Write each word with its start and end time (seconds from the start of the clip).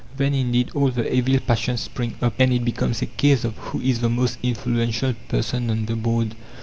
Then 0.17 0.33
indeed 0.33 0.71
all 0.73 0.89
the 0.89 1.13
evil 1.15 1.37
passions 1.39 1.81
spring 1.81 2.15
up, 2.23 2.33
and 2.39 2.51
it 2.51 2.65
becomes 2.65 3.03
a 3.03 3.05
case 3.05 3.43
of 3.43 3.55
who 3.57 3.79
is 3.81 3.99
the 3.99 4.09
most 4.09 4.39
influential 4.41 5.13
person 5.27 5.69
on 5.69 5.85
the 5.85 5.95
board. 5.95 6.33